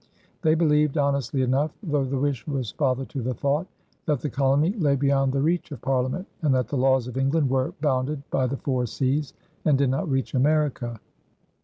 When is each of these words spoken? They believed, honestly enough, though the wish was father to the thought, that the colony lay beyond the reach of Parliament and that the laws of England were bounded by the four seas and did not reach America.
They 0.41 0.55
believed, 0.55 0.97
honestly 0.97 1.43
enough, 1.43 1.69
though 1.83 2.03
the 2.05 2.17
wish 2.17 2.47
was 2.47 2.71
father 2.71 3.05
to 3.05 3.21
the 3.21 3.35
thought, 3.35 3.67
that 4.07 4.19
the 4.21 4.31
colony 4.31 4.73
lay 4.73 4.95
beyond 4.95 5.31
the 5.31 5.43
reach 5.43 5.71
of 5.71 5.79
Parliament 5.83 6.27
and 6.41 6.55
that 6.55 6.69
the 6.69 6.75
laws 6.75 7.07
of 7.07 7.17
England 7.17 7.51
were 7.51 7.75
bounded 7.81 8.23
by 8.31 8.47
the 8.47 8.57
four 8.57 8.87
seas 8.87 9.35
and 9.63 9.77
did 9.77 9.91
not 9.91 10.09
reach 10.09 10.33
America. 10.33 10.99